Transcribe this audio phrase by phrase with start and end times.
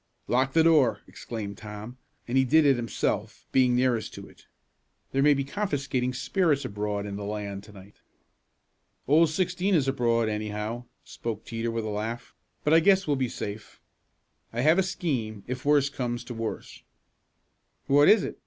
[0.27, 4.47] "Lock the door!" exclaimed Tom, and he did it himself, being nearest to it.
[5.11, 7.97] "There may be confiscating spirits abroad in the land to night."
[9.07, 12.33] "Old Sixteen is abroad, anyhow," spoke Teeter with a laugh,
[12.63, 13.79] "but I guess we'll be safe.
[14.51, 16.81] I have a scheme, if worst comes to worst."
[17.85, 18.39] "What is it?"